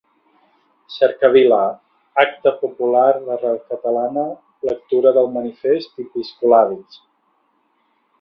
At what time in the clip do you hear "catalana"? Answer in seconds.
3.73-4.23